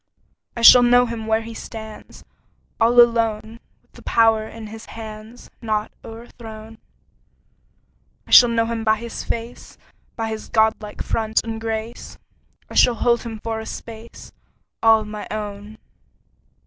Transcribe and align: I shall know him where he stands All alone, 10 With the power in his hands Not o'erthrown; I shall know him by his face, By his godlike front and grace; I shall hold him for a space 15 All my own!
I 0.57 0.63
shall 0.63 0.81
know 0.81 1.05
him 1.05 1.27
where 1.27 1.41
he 1.43 1.53
stands 1.53 2.23
All 2.79 2.99
alone, 2.99 3.41
10 3.43 3.59
With 3.83 3.91
the 3.91 4.01
power 4.01 4.47
in 4.47 4.65
his 4.65 4.87
hands 4.87 5.51
Not 5.61 5.91
o'erthrown; 6.03 6.79
I 8.25 8.31
shall 8.31 8.49
know 8.49 8.65
him 8.65 8.83
by 8.83 8.95
his 8.97 9.23
face, 9.23 9.77
By 10.15 10.29
his 10.29 10.49
godlike 10.49 11.03
front 11.03 11.41
and 11.43 11.61
grace; 11.61 12.17
I 12.67 12.73
shall 12.73 12.95
hold 12.95 13.21
him 13.21 13.39
for 13.43 13.59
a 13.59 13.67
space 13.67 14.31
15 14.33 14.33
All 14.81 15.05
my 15.05 15.27
own! 15.29 15.77